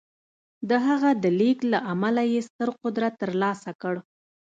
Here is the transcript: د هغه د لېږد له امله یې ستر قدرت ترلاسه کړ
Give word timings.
د 0.69 0.71
هغه 0.87 1.09
د 1.23 1.25
لېږد 1.39 1.63
له 1.73 1.79
امله 1.91 2.23
یې 2.33 2.39
ستر 2.47 2.69
قدرت 2.81 3.13
ترلاسه 3.23 3.71
کړ 3.81 3.95